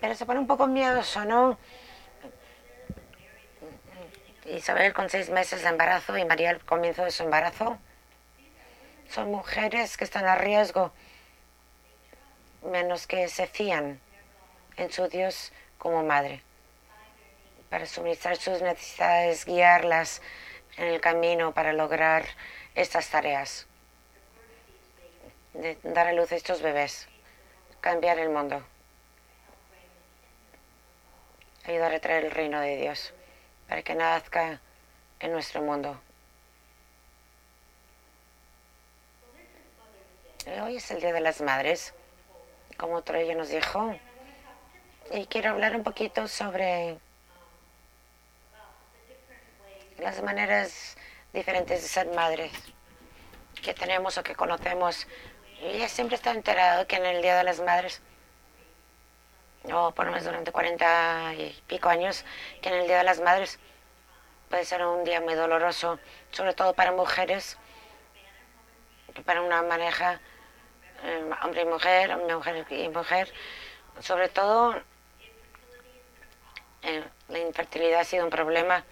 pero 0.00 0.14
se 0.14 0.26
pone 0.26 0.40
un 0.40 0.46
poco 0.46 0.66
miedoso, 0.66 1.24
¿no? 1.24 1.58
Isabel 4.46 4.92
con 4.92 5.08
seis 5.08 5.30
meses 5.30 5.62
de 5.62 5.68
embarazo 5.68 6.16
y 6.16 6.24
María 6.24 6.50
al 6.50 6.64
comienzo 6.64 7.04
de 7.04 7.10
su 7.10 7.22
embarazo 7.22 7.78
son 9.08 9.30
mujeres 9.30 9.96
que 9.96 10.04
están 10.04 10.26
a 10.26 10.36
riesgo, 10.36 10.92
menos 12.62 13.06
que 13.06 13.28
se 13.28 13.46
fían 13.46 14.00
en 14.76 14.90
su 14.92 15.08
Dios 15.08 15.52
como 15.78 16.02
madre, 16.02 16.42
para 17.70 17.86
suministrar 17.86 18.36
sus 18.36 18.62
necesidades, 18.62 19.44
guiarlas 19.44 20.22
en 20.76 20.88
el 20.88 21.00
camino 21.00 21.52
para 21.52 21.72
lograr 21.72 22.24
estas 22.74 23.08
tareas 23.08 23.66
de 25.54 25.78
dar 25.82 26.06
a 26.06 26.12
luz 26.12 26.32
a 26.32 26.36
estos 26.36 26.62
bebés, 26.62 27.08
cambiar 27.80 28.18
el 28.18 28.30
mundo, 28.30 28.64
ayudar 31.64 31.92
a 31.92 32.00
traer 32.00 32.24
el 32.26 32.30
reino 32.30 32.60
de 32.60 32.76
Dios 32.76 33.12
para 33.68 33.82
que 33.82 33.94
nazca 33.94 34.60
en 35.18 35.32
nuestro 35.32 35.62
mundo. 35.62 36.00
Hoy 40.62 40.76
es 40.76 40.90
el 40.90 41.00
Día 41.00 41.12
de 41.12 41.20
las 41.20 41.40
Madres, 41.40 41.94
como 42.76 42.94
otro 42.94 43.16
ella 43.16 43.34
nos 43.34 43.50
dijo, 43.50 43.94
y 45.12 45.26
quiero 45.26 45.50
hablar 45.50 45.76
un 45.76 45.82
poquito 45.82 46.26
sobre 46.28 46.98
las 49.98 50.22
maneras 50.22 50.96
diferentes 51.32 51.82
de 51.82 51.88
ser 51.88 52.08
madres 52.08 52.52
que 53.62 53.74
tenemos 53.74 54.16
o 54.16 54.22
que 54.22 54.34
conocemos 54.34 55.06
ella 55.62 55.88
siempre 55.88 56.16
está 56.16 56.30
enterada 56.30 56.86
que 56.86 56.96
en 56.96 57.06
el 57.06 57.22
Día 57.22 57.36
de 57.36 57.44
las 57.44 57.60
Madres, 57.60 58.00
o 59.72 59.92
por 59.92 60.06
lo 60.06 60.12
menos 60.12 60.24
durante 60.24 60.52
40 60.52 61.34
y 61.34 61.62
pico 61.66 61.88
años, 61.88 62.24
que 62.62 62.70
en 62.70 62.76
el 62.76 62.86
Día 62.86 62.98
de 62.98 63.04
las 63.04 63.20
Madres 63.20 63.58
puede 64.48 64.64
ser 64.64 64.84
un 64.84 65.04
día 65.04 65.20
muy 65.20 65.34
doloroso, 65.34 65.98
sobre 66.30 66.54
todo 66.54 66.74
para 66.74 66.92
mujeres, 66.92 67.58
para 69.24 69.42
una 69.42 69.62
maneja 69.62 70.20
eh, 71.04 71.30
hombre 71.42 71.62
y 71.62 71.66
mujer, 71.66 72.16
mujer 72.16 72.66
y 72.70 72.88
mujer. 72.88 73.32
Sobre 74.00 74.28
todo, 74.28 74.80
eh, 76.82 77.04
la 77.28 77.38
infertilidad 77.38 78.00
ha 78.00 78.04
sido 78.04 78.24
un 78.24 78.30
problema 78.30 78.84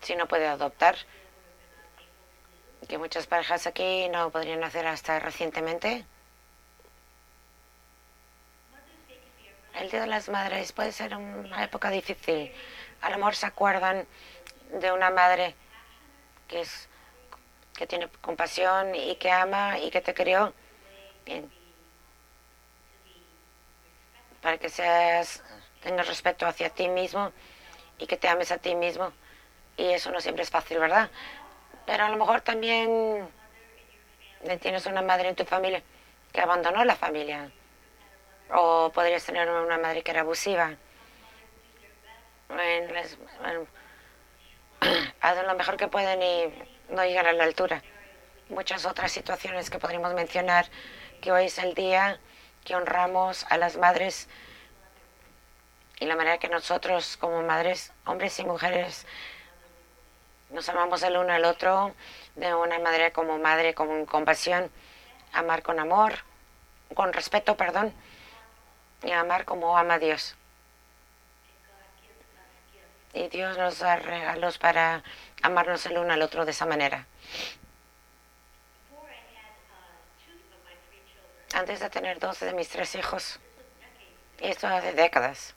si 0.00 0.14
no 0.16 0.28
puede 0.28 0.46
adoptar 0.46 0.96
que 2.86 2.98
muchas 2.98 3.26
parejas 3.26 3.66
aquí 3.66 4.08
no 4.08 4.30
podrían 4.30 4.62
hacer 4.64 4.86
hasta 4.86 5.18
recientemente. 5.18 6.04
El 9.74 9.90
Día 9.90 10.02
de 10.02 10.06
las 10.06 10.28
Madres 10.28 10.72
puede 10.72 10.92
ser 10.92 11.16
una 11.16 11.64
época 11.64 11.90
difícil. 11.90 12.52
A 13.00 13.10
lo 13.10 13.18
mejor 13.18 13.34
se 13.34 13.46
acuerdan 13.46 14.06
de 14.80 14.92
una 14.92 15.10
madre 15.10 15.54
que 16.48 16.60
es 16.60 16.88
que 17.76 17.86
tiene 17.86 18.08
compasión 18.20 18.94
y 18.94 19.16
que 19.16 19.30
ama 19.30 19.78
y 19.78 19.90
que 19.90 20.00
te 20.00 20.14
crió 20.14 20.54
para 24.40 24.58
que 24.58 24.68
seas 24.68 25.42
tengas 25.82 26.06
respeto 26.06 26.46
hacia 26.46 26.70
ti 26.70 26.88
mismo 26.88 27.32
y 27.98 28.06
que 28.06 28.16
te 28.16 28.28
ames 28.28 28.52
a 28.52 28.58
ti 28.58 28.74
mismo 28.74 29.12
y 29.76 29.86
eso 29.86 30.12
no 30.12 30.20
siempre 30.20 30.44
es 30.44 30.50
fácil, 30.50 30.78
¿verdad? 30.78 31.10
Pero 31.86 32.04
a 32.04 32.08
lo 32.08 32.16
mejor 32.16 32.40
también 32.40 33.28
tienes 34.60 34.86
una 34.86 35.02
madre 35.02 35.28
en 35.28 35.34
tu 35.34 35.44
familia 35.44 35.82
que 36.32 36.40
abandonó 36.40 36.84
la 36.84 36.96
familia. 36.96 37.50
O 38.50 38.90
podrías 38.94 39.24
tener 39.24 39.48
una 39.48 39.78
madre 39.78 40.02
que 40.02 40.10
era 40.10 40.20
abusiva. 40.20 40.76
hacen 45.20 45.46
lo 45.46 45.54
mejor 45.54 45.76
que 45.76 45.88
pueden 45.88 46.22
y 46.22 46.52
no 46.90 47.04
llegan 47.04 47.26
a 47.26 47.32
la 47.32 47.44
altura. 47.44 47.82
Muchas 48.48 48.84
otras 48.84 49.10
situaciones 49.12 49.70
que 49.70 49.78
podríamos 49.78 50.12
mencionar, 50.14 50.66
que 51.20 51.32
hoy 51.32 51.46
es 51.46 51.58
el 51.58 51.74
día 51.74 52.18
que 52.64 52.74
honramos 52.74 53.46
a 53.50 53.58
las 53.58 53.76
madres 53.76 54.28
y 56.00 56.06
la 56.06 56.16
manera 56.16 56.38
que 56.38 56.48
nosotros 56.48 57.16
como 57.16 57.42
madres, 57.42 57.92
hombres 58.04 58.38
y 58.38 58.44
mujeres, 58.44 59.06
nos 60.54 60.68
amamos 60.68 61.02
el 61.02 61.16
uno 61.16 61.32
al 61.32 61.44
otro 61.44 61.94
de 62.36 62.54
una 62.54 62.78
manera 62.78 63.10
como 63.12 63.38
madre, 63.38 63.74
con 63.74 64.06
compasión, 64.06 64.70
amar 65.32 65.64
con 65.64 65.80
amor, 65.80 66.14
con 66.94 67.12
respeto, 67.12 67.56
perdón, 67.56 67.92
y 69.02 69.10
amar 69.10 69.44
como 69.44 69.76
ama 69.76 69.98
Dios. 69.98 70.36
Y 73.12 73.28
Dios 73.28 73.58
nos 73.58 73.80
da 73.80 73.96
regalos 73.96 74.58
para 74.58 75.02
amarnos 75.42 75.86
el 75.86 75.98
uno 75.98 76.12
al 76.12 76.22
otro 76.22 76.44
de 76.44 76.52
esa 76.52 76.66
manera. 76.66 77.06
Antes 81.52 81.80
de 81.80 81.90
tener 81.90 82.20
dos 82.20 82.38
de 82.40 82.52
mis 82.52 82.68
tres 82.68 82.94
hijos, 82.94 83.40
y 84.40 84.46
esto 84.46 84.68
hace 84.68 84.92
décadas, 84.92 85.54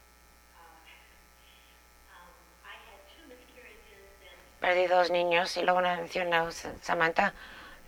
perdí 4.60 4.88
dos 4.88 5.12
niños 5.12 5.56
y 5.58 5.64
luego 5.64 5.80
una 5.80 5.98
mencionó 5.98 6.50
Samantha. 6.82 7.34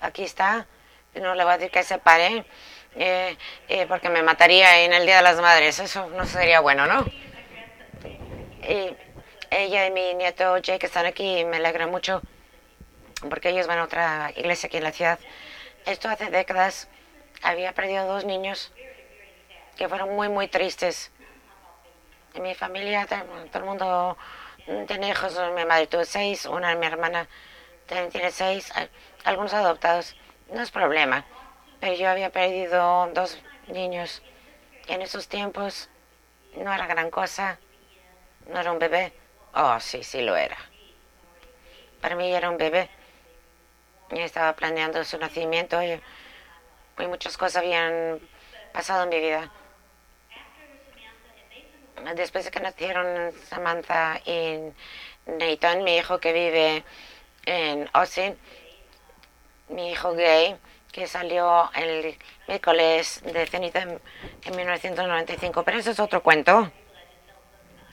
Aquí 0.01 0.23
está. 0.23 0.67
No 1.15 1.35
le 1.35 1.43
voy 1.43 1.53
a 1.53 1.57
decir 1.57 1.71
que 1.71 1.83
se 1.83 1.97
pare 1.97 2.45
eh, 2.95 3.35
eh, 3.67 3.85
porque 3.87 4.09
me 4.09 4.21
mataría 4.21 4.81
en 4.81 4.93
el 4.93 5.05
Día 5.05 5.17
de 5.17 5.23
las 5.23 5.39
Madres. 5.41 5.79
Eso 5.79 6.09
no 6.09 6.25
sería 6.25 6.59
bueno, 6.59 6.85
¿no? 6.85 7.05
Y 8.61 8.95
ella 9.51 9.87
y 9.87 9.91
mi 9.91 10.13
nieto 10.13 10.57
Jake 10.59 10.85
están 10.85 11.05
aquí 11.05 11.39
y 11.39 11.45
me 11.45 11.57
alegra 11.57 11.87
mucho 11.87 12.21
porque 13.27 13.49
ellos 13.49 13.67
van 13.67 13.79
a 13.79 13.83
otra 13.83 14.31
iglesia 14.35 14.67
aquí 14.67 14.77
en 14.77 14.83
la 14.83 14.91
ciudad. 14.91 15.19
Esto 15.85 16.09
hace 16.09 16.29
décadas 16.29 16.87
había 17.41 17.73
perdido 17.73 18.05
dos 18.05 18.25
niños 18.25 18.71
que 19.75 19.89
fueron 19.89 20.15
muy, 20.15 20.29
muy 20.29 20.47
tristes. 20.47 21.11
En 22.35 22.43
mi 22.43 22.53
familia, 22.53 23.07
todo 23.07 23.59
el 23.59 23.65
mundo 23.65 24.17
tiene 24.87 25.09
hijos. 25.09 25.39
Mi 25.55 25.65
madre 25.65 25.87
tuvo 25.87 26.05
seis, 26.05 26.45
una 26.45 26.75
mi 26.75 26.85
hermana 26.85 27.27
también 27.85 28.11
tiene 28.11 28.31
seis, 28.31 28.71
algunos 29.23 29.53
adoptados. 29.53 30.15
No 30.51 30.61
es 30.61 30.71
problema. 30.71 31.25
Pero 31.79 31.93
yo 31.95 32.09
había 32.09 32.29
perdido 32.31 33.09
dos 33.13 33.39
niños. 33.67 34.21
En 34.87 35.01
esos 35.01 35.27
tiempos 35.27 35.89
no 36.55 36.73
era 36.73 36.87
gran 36.87 37.09
cosa. 37.09 37.59
No 38.47 38.59
era 38.59 38.71
un 38.71 38.79
bebé. 38.79 39.13
Oh, 39.53 39.79
sí, 39.79 40.03
sí 40.03 40.21
lo 40.21 40.35
era. 40.35 40.57
Para 42.01 42.15
mí 42.15 42.33
era 42.33 42.49
un 42.49 42.57
bebé. 42.57 42.89
Y 44.11 44.19
estaba 44.19 44.53
planeando 44.55 45.03
su 45.03 45.17
nacimiento 45.17 45.81
y, 45.83 46.01
y 46.99 47.07
muchas 47.07 47.37
cosas 47.37 47.57
habían 47.57 48.19
pasado 48.73 49.03
en 49.03 49.09
mi 49.09 49.19
vida. 49.19 49.51
Después 52.15 52.45
de 52.45 52.51
que 52.51 52.59
nacieron 52.59 53.31
Samantha 53.47 54.21
y 54.25 54.59
Nathan, 55.25 55.83
mi 55.83 55.97
hijo 55.97 56.19
que 56.19 56.33
vive 56.33 56.83
en 57.45 57.89
Austin, 57.93 58.37
mi 59.69 59.91
hijo 59.91 60.13
gay, 60.13 60.55
que 60.91 61.07
salió 61.07 61.69
el 61.75 62.17
miércoles 62.47 63.21
de 63.23 63.45
ceniza 63.45 63.81
en, 63.81 63.99
1995. 64.55 65.63
Pero 65.63 65.79
eso 65.79 65.91
es 65.91 65.99
otro 65.99 66.23
cuento 66.23 66.71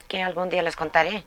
que 0.09 0.23
algún 0.23 0.49
día 0.49 0.63
les 0.63 0.77
contaré. 0.77 1.25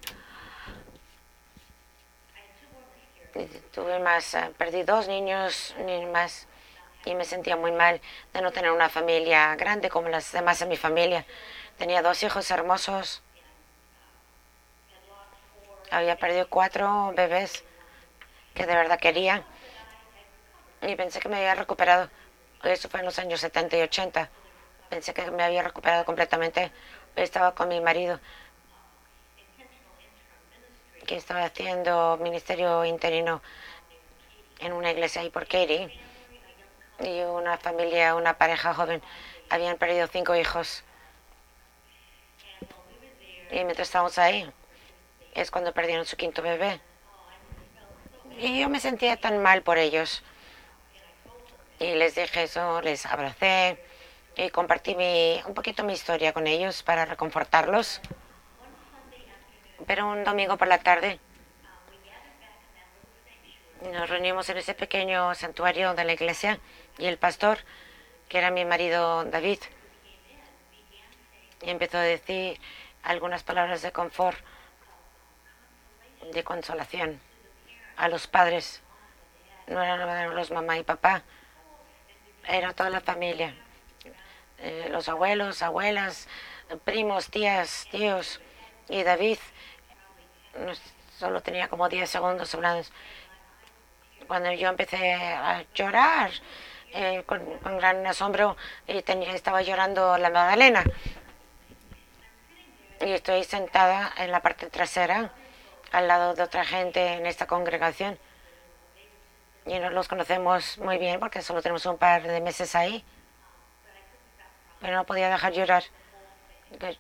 Tuve 3.72 4.00
más, 4.00 4.34
eh, 4.34 4.52
perdí 4.58 4.84
dos 4.84 5.08
niños 5.08 5.76
ni 5.86 6.06
más 6.08 6.48
y 7.06 7.16
me 7.16 7.24
sentía 7.24 7.56
muy 7.56 7.72
mal 7.72 8.02
de 8.34 8.42
no 8.42 8.52
tener 8.52 8.72
una 8.72 8.90
familia 8.90 9.56
grande 9.56 9.90
como 9.90 10.10
las 10.10 10.32
demás 10.32 10.60
de 10.60 10.66
mi 10.66 10.76
familia. 10.76 11.26
Tenía 11.80 12.02
dos 12.02 12.22
hijos 12.24 12.52
hermosos. 12.52 13.24
Había 15.90 16.18
perdido 16.18 16.50
cuatro 16.50 17.14
bebés 17.16 17.64
que 18.54 18.66
de 18.66 18.76
verdad 18.76 19.00
quería. 19.00 19.46
Y 20.82 20.94
pensé 20.98 21.22
que 21.22 21.30
me 21.30 21.38
había 21.38 21.56
recuperado. 21.56 22.10
Eso 22.64 22.90
fue 22.90 23.00
en 23.00 23.06
los 23.06 23.18
años 23.18 23.40
70 23.40 23.78
y 23.78 23.82
80. 23.84 24.30
Pensé 24.90 25.14
que 25.14 25.32
me 25.32 25.42
había 25.42 25.64
recuperado 25.64 26.04
completamente. 26.04 26.70
Estaba 27.16 27.56
con 27.56 27.70
mi 27.70 27.80
marido, 27.80 28.20
que 31.08 31.16
estaba 31.16 31.46
haciendo 31.46 32.18
ministerio 32.22 32.84
interino 32.84 33.42
en 34.60 34.74
una 34.74 34.92
iglesia 34.92 35.22
ahí 35.22 35.30
por 35.30 35.44
Katie. 35.46 35.98
Y 37.00 37.22
una 37.22 37.58
familia, 37.58 38.16
una 38.16 38.38
pareja 38.38 38.74
joven, 38.74 39.02
habían 39.50 39.78
perdido 39.78 40.08
cinco 40.08 40.36
hijos. 40.36 40.84
Y 43.52 43.56
mientras 43.64 43.88
estábamos 43.88 44.18
ahí, 44.18 44.50
es 45.34 45.52
cuando 45.52 45.74
perdieron 45.74 46.06
su 46.06 46.18
quinto 46.18 46.42
bebé. 46.42 46.80
Y 48.38 48.60
yo 48.60 48.70
me 48.70 48.80
sentía 48.80 49.18
tan 49.18 49.42
mal 49.42 49.64
por 49.64 49.78
ellos. 49.78 50.24
Y 51.80 51.96
les 51.96 52.16
dije 52.16 52.44
eso, 52.44 52.82
les 52.82 53.06
abracé 53.06 53.84
y 54.36 54.50
compartí 54.50 54.96
un 55.46 55.54
poquito 55.54 55.84
mi 55.84 55.94
historia 55.94 56.34
con 56.34 56.48
ellos 56.48 56.84
para 56.84 57.06
reconfortarlos. 57.06 58.02
Pero 59.88 60.08
un 60.10 60.24
domingo 60.24 60.58
por 60.58 60.68
la 60.68 60.80
tarde 60.80 61.20
nos 63.82 64.10
reunimos 64.10 64.50
en 64.50 64.58
ese 64.58 64.74
pequeño 64.74 65.34
santuario 65.36 65.94
de 65.94 66.04
la 66.04 66.14
iglesia 66.14 66.60
y 66.98 67.06
el 67.06 67.18
pastor, 67.18 67.60
que 68.28 68.38
era 68.38 68.52
mi 68.52 68.66
marido 68.66 69.24
David, 69.26 69.60
empezó 71.62 71.98
a 71.98 72.02
decir 72.02 72.60
algunas 73.04 73.44
palabras 73.44 73.82
de 73.82 73.92
confort, 73.92 74.38
de 76.34 76.44
consolación 76.44 77.20
a 77.98 78.08
los 78.08 78.28
padres. 78.28 78.82
No 79.68 79.82
eran 79.82 80.36
los 80.36 80.52
mamá 80.52 80.78
y 80.78 80.84
papá, 80.84 81.24
era 82.48 82.74
toda 82.74 82.90
la 82.90 83.02
familia. 83.02 83.54
Eh, 84.58 84.88
los 84.92 85.08
abuelos, 85.08 85.62
abuelas, 85.62 86.28
primos, 86.84 87.30
tías, 87.30 87.88
tíos. 87.92 88.42
Y 88.90 89.04
David 89.04 89.38
solo 91.18 91.42
tenía 91.42 91.68
como 91.68 91.88
10 91.88 92.10
segundos 92.10 92.54
hablando. 92.56 92.88
Cuando 94.28 94.52
yo 94.54 94.70
empecé 94.70 95.14
a 95.14 95.64
llorar 95.74 96.32
eh, 96.94 97.24
con, 97.26 97.42
gran 97.78 98.06
asombro, 98.08 98.58
y 98.88 99.02
tenía, 99.02 99.34
estaba 99.34 99.62
llorando 99.62 100.18
la 100.18 100.30
Magdalena 100.30 100.84
y 103.02 103.12
estoy 103.14 103.44
sentada 103.44 104.12
en 104.18 104.32
la 104.32 104.42
parte 104.42 104.68
trasera 104.68 105.32
al 105.92 106.08
lado 106.08 106.34
de 106.34 106.44
otra 106.44 106.66
gente 106.66 107.14
en 107.14 107.26
esta 107.26 107.48
congregación. 107.48 108.20
Y 109.66 109.80
no 109.80 109.90
los 109.90 110.08
conocemos 110.08 110.78
muy 110.80 110.98
bien 110.98 111.20
porque 111.20 111.42
solo 111.42 111.62
tenemos 111.62 111.86
un 111.86 111.98
par 111.98 112.24
de 112.24 112.42
meses 112.42 112.76
ahí. 112.76 113.04
Pero 114.80 114.96
no 114.96 115.06
podía 115.06 115.30
dejar 115.30 115.54
llorar. 115.54 115.84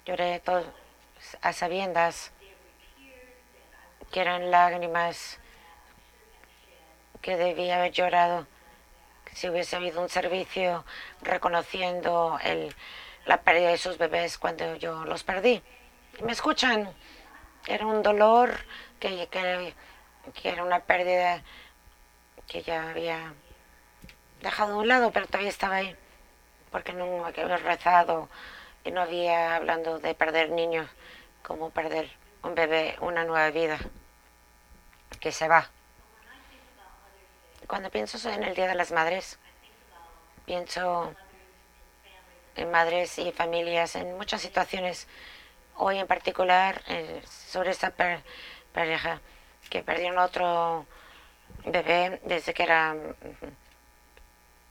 Lloré 0.05 0.39
todo 0.39 0.63
a 1.41 1.53
sabiendas 1.53 2.31
que 4.11 4.21
eran 4.21 4.51
lágrimas 4.51 5.39
que 7.21 7.37
debía 7.37 7.75
haber 7.75 7.91
llorado 7.91 8.47
si 9.33 9.49
hubiese 9.49 9.75
habido 9.75 10.01
un 10.01 10.09
servicio 10.09 10.85
reconociendo 11.21 12.39
la 13.25 13.41
pérdida 13.41 13.69
de 13.69 13.77
sus 13.77 13.97
bebés 13.97 14.37
cuando 14.37 14.75
yo 14.75 15.03
los 15.05 15.23
perdí 15.23 15.61
me 16.21 16.31
escuchan. 16.31 16.93
Era 17.67 17.85
un 17.85 18.01
dolor 18.01 18.57
que, 18.99 19.27
que, 19.27 19.73
era 20.43 20.63
una 20.63 20.79
pérdida 20.81 21.41
que 22.47 22.61
ya 22.63 22.89
había 22.89 23.33
dejado 24.41 24.73
a 24.73 24.77
un 24.77 24.87
lado, 24.87 25.11
pero 25.11 25.27
todavía 25.27 25.49
estaba 25.49 25.75
ahí, 25.75 25.95
porque 26.71 26.93
no 26.93 27.25
había 27.25 27.57
rezado 27.57 28.29
y 28.83 28.91
no 28.91 29.01
había 29.01 29.55
hablando 29.55 29.99
de 29.99 30.15
perder 30.15 30.49
niños, 30.49 30.89
como 31.43 31.69
perder 31.69 32.09
un 32.43 32.55
bebé, 32.55 32.95
una 33.01 33.25
nueva 33.25 33.49
vida 33.51 33.77
que 35.19 35.31
se 35.31 35.47
va. 35.47 35.69
Cuando 37.67 37.91
pienso 37.91 38.29
en 38.29 38.43
el 38.43 38.55
Día 38.55 38.67
de 38.67 38.75
las 38.75 38.91
Madres, 38.91 39.37
pienso 40.45 41.13
en 42.55 42.71
madres 42.71 43.19
y 43.19 43.31
familias 43.31 43.95
en 43.95 44.17
muchas 44.17 44.41
situaciones 44.41 45.07
hoy 45.79 45.97
en 45.97 46.07
particular 46.07 46.81
eh, 46.87 47.21
sobre 47.25 47.71
esta 47.71 47.93
pareja 48.73 49.21
que 49.69 49.81
perdieron 49.81 50.17
otro 50.17 50.85
bebé 51.65 52.19
desde 52.25 52.53
que 52.53 52.63
era 52.63 52.95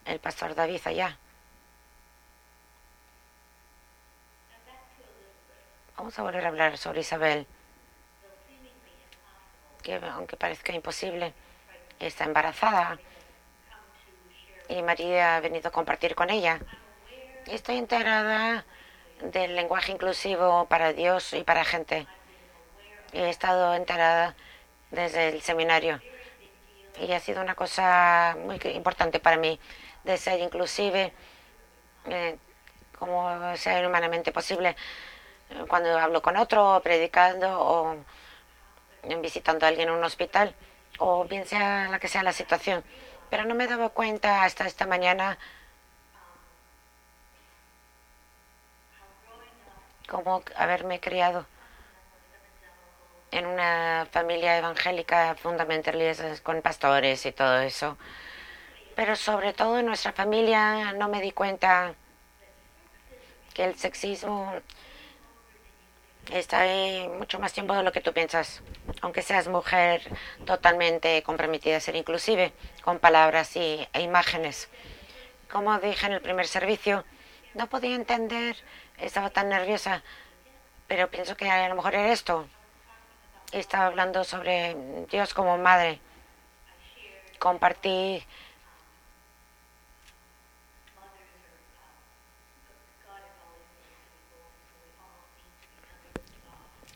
el 0.04 0.20
pastor 0.20 0.54
David 0.54 0.80
allá. 0.84 1.18
Vamos 5.96 6.16
a 6.18 6.22
volver 6.22 6.44
a 6.44 6.48
hablar 6.48 6.76
sobre 6.76 7.00
Isabel, 7.00 7.46
que 9.82 9.96
aunque 9.96 10.36
parezca 10.36 10.72
imposible, 10.72 11.32
está 11.98 12.24
embarazada 12.24 12.98
y 14.68 14.82
María 14.82 15.36
ha 15.36 15.40
venido 15.40 15.68
a 15.68 15.72
compartir 15.72 16.14
con 16.14 16.28
ella. 16.28 16.60
Estoy 17.46 17.78
enterada 17.78 18.66
del 19.22 19.56
lenguaje 19.56 19.92
inclusivo 19.92 20.66
para 20.66 20.92
Dios 20.92 21.32
y 21.32 21.42
para 21.42 21.64
gente. 21.64 22.06
He 23.12 23.28
estado 23.28 23.74
enterada 23.74 24.34
desde 24.90 25.28
el 25.28 25.42
seminario 25.42 26.00
y 27.00 27.12
ha 27.12 27.20
sido 27.20 27.40
una 27.42 27.54
cosa 27.54 28.36
muy 28.44 28.58
importante 28.74 29.20
para 29.20 29.36
mí 29.36 29.58
de 30.04 30.16
ser 30.16 30.40
inclusive 30.40 31.12
eh, 32.06 32.36
como 32.98 33.56
sea 33.56 33.86
humanamente 33.86 34.32
posible 34.32 34.76
cuando 35.68 35.98
hablo 35.98 36.20
con 36.20 36.36
otro, 36.36 36.80
predicando 36.82 37.48
o 37.60 37.96
visitando 39.22 39.64
a 39.64 39.68
alguien 39.68 39.88
en 39.88 39.94
un 39.94 40.04
hospital 40.04 40.54
o 40.98 41.24
bien 41.24 41.46
sea 41.46 41.88
la 41.90 41.98
que 41.98 42.08
sea 42.08 42.22
la 42.22 42.32
situación. 42.32 42.84
Pero 43.30 43.44
no 43.44 43.54
me 43.54 43.66
dado 43.66 43.90
cuenta 43.90 44.44
hasta 44.44 44.66
esta 44.66 44.86
mañana 44.86 45.38
como 50.08 50.42
haberme 50.56 50.98
criado 51.00 51.46
en 53.30 53.46
una 53.46 54.08
familia 54.10 54.56
evangélica 54.56 55.34
fundamentalista 55.36 56.34
con 56.42 56.62
pastores 56.62 57.24
y 57.26 57.32
todo 57.32 57.60
eso. 57.60 57.98
Pero 58.96 59.14
sobre 59.14 59.52
todo 59.52 59.78
en 59.78 59.86
nuestra 59.86 60.12
familia 60.12 60.92
no 60.92 61.08
me 61.08 61.20
di 61.20 61.32
cuenta 61.32 61.94
que 63.54 63.64
el 63.64 63.76
sexismo 63.76 64.52
está 66.32 66.60
ahí 66.60 67.08
mucho 67.08 67.38
más 67.38 67.52
tiempo 67.52 67.74
de 67.74 67.82
lo 67.82 67.92
que 67.92 68.00
tú 68.00 68.12
piensas, 68.12 68.62
aunque 69.00 69.22
seas 69.22 69.48
mujer 69.48 70.02
totalmente 70.44 71.22
comprometida 71.22 71.76
a 71.76 71.80
ser 71.80 71.96
inclusive, 71.96 72.52
con 72.82 72.98
palabras 72.98 73.56
y, 73.56 73.86
e 73.92 74.00
imágenes. 74.00 74.68
Como 75.50 75.78
dije 75.78 76.06
en 76.06 76.12
el 76.12 76.20
primer 76.20 76.46
servicio, 76.46 77.04
no 77.54 77.68
podía 77.68 77.94
entender, 77.94 78.56
estaba 79.00 79.30
tan 79.30 79.48
nerviosa, 79.48 80.02
pero 80.86 81.10
pienso 81.10 81.36
que 81.36 81.50
a 81.50 81.68
lo 81.68 81.74
mejor 81.76 81.94
era 81.94 82.12
esto. 82.12 82.48
Estaba 83.52 83.86
hablando 83.86 84.24
sobre 84.24 84.76
Dios 85.10 85.34
como 85.34 85.56
madre. 85.58 86.00
Compartí 87.38 88.24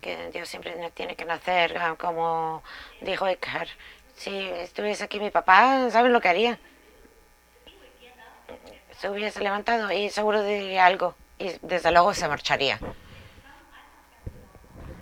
que 0.01 0.31
Dios 0.33 0.49
siempre 0.49 0.91
tiene 0.95 1.15
que 1.15 1.25
nacer, 1.25 1.79
ah, 1.79 1.97
como 1.99 2.63
dijo 3.01 3.27
Eckhart. 3.29 3.71
Si 4.17 4.37
estuviese 4.51 5.05
aquí 5.05 5.21
mi 5.21 5.31
papá, 5.31 5.91
¿sabes 5.91 6.11
lo 6.11 6.21
que 6.21 6.29
haría? 6.29 6.59
Se 8.99 9.09
hubiese 9.09 9.41
levantado 9.41 9.91
y 9.93 10.11
seguro 10.11 10.43
diría 10.43 10.87
algo 10.87 11.15
y 11.43 11.59
desde 11.63 11.91
luego 11.91 12.15
se 12.15 12.29
marcharía. 12.29 12.79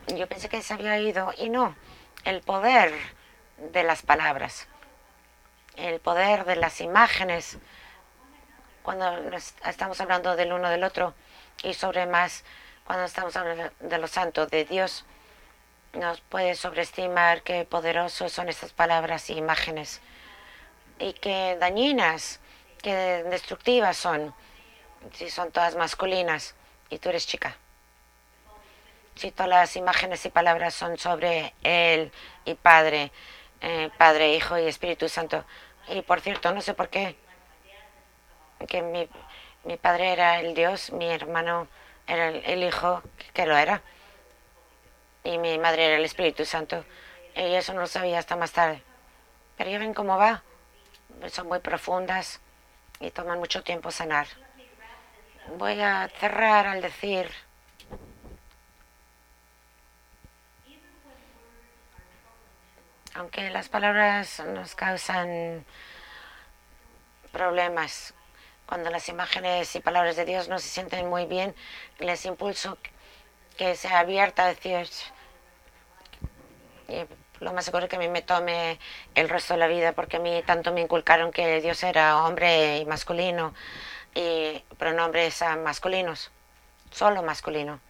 Yo 0.08 0.26
pensé 0.26 0.48
que 0.48 0.62
se 0.62 0.74
había 0.74 0.98
ido 0.98 1.32
y 1.36 1.50
no, 1.50 1.76
el 2.24 2.40
poder 2.40 2.92
de 3.72 3.82
las 3.82 4.02
palabras, 4.02 4.66
el 5.76 6.00
poder 6.00 6.46
de 6.46 6.56
las 6.56 6.80
imágenes, 6.80 7.58
cuando 8.82 9.06
estamos 9.66 10.00
hablando 10.00 10.34
del 10.34 10.52
uno 10.52 10.70
del 10.70 10.82
otro 10.82 11.14
y 11.62 11.74
sobre 11.74 12.06
más 12.06 12.42
cuando 12.84 13.04
estamos 13.04 13.36
hablando 13.36 13.70
de 13.78 13.98
los 13.98 14.10
santos 14.10 14.50
de 14.50 14.64
Dios, 14.64 15.04
nos 15.92 16.22
puede 16.22 16.54
sobreestimar 16.54 17.42
qué 17.42 17.64
poderosos 17.64 18.32
son 18.32 18.48
estas 18.48 18.72
palabras 18.72 19.28
y 19.28 19.34
imágenes 19.34 20.00
y 20.98 21.12
qué 21.12 21.56
dañinas, 21.60 22.40
qué 22.82 22.94
destructivas 23.24 23.96
son, 23.96 24.34
si 25.12 25.30
son 25.30 25.50
todas 25.50 25.76
masculinas 25.76 26.54
y 26.88 26.98
tú 26.98 27.08
eres 27.08 27.26
chica. 27.26 27.56
Si 29.14 29.30
todas 29.30 29.50
las 29.50 29.76
imágenes 29.76 30.24
y 30.24 30.30
palabras 30.30 30.74
son 30.74 30.96
sobre 30.98 31.54
Él 31.62 32.12
y 32.44 32.54
Padre, 32.54 33.12
eh, 33.60 33.90
Padre, 33.98 34.34
Hijo 34.34 34.58
y 34.58 34.66
Espíritu 34.66 35.08
Santo. 35.08 35.44
Y 35.88 36.02
por 36.02 36.20
cierto, 36.20 36.52
no 36.52 36.60
sé 36.60 36.74
por 36.74 36.88
qué, 36.88 37.16
que 38.68 38.82
mi, 38.82 39.08
mi 39.64 39.76
padre 39.76 40.12
era 40.12 40.40
el 40.40 40.54
Dios, 40.54 40.92
mi 40.92 41.06
hermano 41.06 41.68
era 42.06 42.28
el, 42.28 42.62
Hijo 42.62 43.02
que 43.32 43.46
lo 43.46 43.56
era. 43.56 43.82
Y 45.24 45.38
mi 45.38 45.58
madre 45.58 45.86
era 45.86 45.96
el 45.96 46.04
Espíritu 46.04 46.44
Santo. 46.44 46.84
Y 47.36 47.54
eso 47.54 47.72
no 47.74 47.80
lo 47.80 47.86
sabía 47.86 48.18
hasta 48.18 48.36
más 48.36 48.52
tarde. 48.52 48.82
Pero 49.56 49.70
ya 49.70 49.78
ven 49.78 49.94
cómo 49.94 50.16
va. 50.16 50.42
Son 51.28 51.46
muy 51.46 51.58
profundas 51.58 52.40
y 53.00 53.10
toman 53.10 53.38
mucho 53.38 53.62
tiempo 53.62 53.90
sanar. 53.90 54.26
Voy 55.56 55.80
a 55.80 56.08
cerrar 56.18 56.66
al 56.66 56.80
decir. 56.80 57.30
Aunque 63.14 63.50
las 63.50 63.68
palabras 63.68 64.40
nos 64.40 64.74
causan 64.74 65.64
problemas 67.32 68.14
cuando 68.66 68.88
las 68.90 69.08
imágenes 69.08 69.74
y 69.74 69.80
palabras 69.80 70.14
de 70.16 70.24
Dios 70.24 70.48
no 70.48 70.58
se 70.60 70.68
sienten 70.68 71.08
muy 71.08 71.26
bien, 71.26 71.54
les 71.98 72.24
impulso 72.24 72.78
que 73.56 73.74
sea 73.74 73.98
abierta 73.98 74.44
a 74.44 74.54
decir, 74.54 74.88
lo 77.40 77.52
más 77.52 77.64
seguro 77.64 77.84
es 77.84 77.90
que 77.90 77.96
a 77.96 77.98
mí 77.98 78.08
me 78.08 78.22
tome 78.22 78.78
el 79.14 79.28
resto 79.28 79.54
de 79.54 79.60
la 79.60 79.66
vida, 79.66 79.92
porque 79.92 80.18
a 80.18 80.20
mí 80.20 80.42
tanto 80.46 80.72
me 80.72 80.82
inculcaron 80.82 81.32
que 81.32 81.60
Dios 81.60 81.82
era 81.82 82.24
hombre 82.24 82.78
y 82.78 82.86
masculino, 82.86 83.54
y 84.14 84.58
pronombres 84.78 85.42
masculinos, 85.62 86.30
solo 86.90 87.22
masculino. 87.22 87.80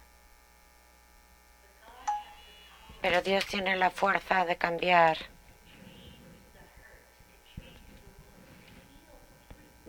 Pero 3.01 3.21
Dios 3.21 3.45
tiene 3.45 3.75
la 3.75 3.89
fuerza 3.89 4.45
de 4.45 4.57
cambiar 4.57 5.17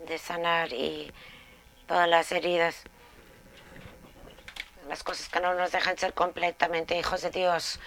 de 0.07 0.17
sanar 0.17 0.73
y 0.73 1.11
todas 1.87 2.07
las 2.07 2.31
heridas, 2.31 2.83
las 4.87 5.03
cosas 5.03 5.29
que 5.29 5.39
no 5.39 5.53
nos 5.53 5.71
dejan 5.71 5.97
ser 5.97 6.13
completamente 6.13 6.97
hijos 6.97 7.21
de 7.21 7.31
Dios, 7.31 7.79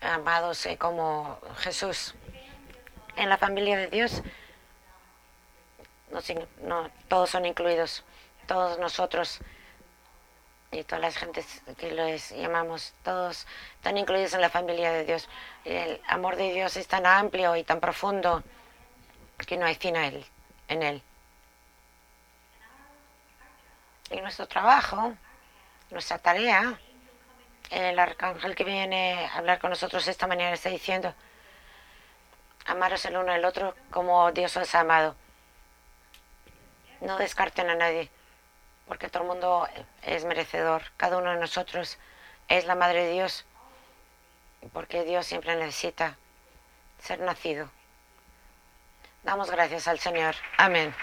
amados 0.00 0.66
eh, 0.66 0.76
como 0.76 1.40
Jesús. 1.58 2.14
En 3.16 3.28
la 3.28 3.38
familia 3.38 3.76
de 3.76 3.86
Dios, 3.86 4.22
no, 6.62 6.90
todos 7.08 7.30
son 7.30 7.44
incluidos, 7.46 8.04
todos 8.46 8.78
nosotros 8.78 9.40
y 10.70 10.82
todas 10.84 11.00
las 11.00 11.16
gentes 11.16 11.62
que 11.78 11.92
les 11.92 12.30
llamamos, 12.30 12.94
todos 13.02 13.46
están 13.76 13.96
incluidos 13.96 14.34
en 14.34 14.40
la 14.40 14.50
familia 14.50 14.92
de 14.92 15.04
Dios. 15.04 15.28
El 15.64 16.00
amor 16.08 16.36
de 16.36 16.52
Dios 16.52 16.76
es 16.76 16.88
tan 16.88 17.06
amplio 17.06 17.56
y 17.56 17.64
tan 17.64 17.80
profundo 17.80 18.42
que 19.46 19.56
no 19.56 19.66
hay 19.66 19.74
fin 19.74 19.96
a 19.96 20.06
él, 20.06 20.24
en 20.68 20.82
él. 20.82 21.02
Y 24.10 24.20
nuestro 24.20 24.46
trabajo, 24.46 25.14
nuestra 25.90 26.18
tarea, 26.18 26.78
el 27.70 27.98
arcángel 27.98 28.54
que 28.54 28.64
viene 28.64 29.26
a 29.26 29.38
hablar 29.38 29.58
con 29.58 29.70
nosotros 29.70 30.06
esta 30.06 30.26
mañana 30.26 30.52
está 30.52 30.68
diciendo, 30.68 31.14
amaros 32.66 33.04
el 33.04 33.16
uno 33.16 33.32
al 33.32 33.44
otro 33.44 33.74
como 33.90 34.30
Dios 34.32 34.56
os 34.56 34.74
ha 34.74 34.80
amado. 34.80 35.16
No 37.04 37.18
descarten 37.18 37.68
a 37.68 37.74
nadie, 37.74 38.10
porque 38.88 39.08
todo 39.08 39.22
el 39.22 39.28
mundo 39.28 39.68
es 40.02 40.24
merecedor. 40.24 40.82
Cada 40.96 41.18
uno 41.18 41.30
de 41.30 41.38
nosotros 41.38 41.98
es 42.48 42.64
la 42.66 42.74
madre 42.74 43.04
de 43.04 43.12
Dios, 43.12 43.44
porque 44.72 45.04
Dios 45.04 45.26
siempre 45.26 45.54
necesita 45.56 46.16
ser 46.98 47.20
nacido. 47.20 47.70
Damos 49.22 49.50
gracias 49.50 49.86
al 49.88 49.98
Señor. 49.98 50.34
Amén. 50.56 50.94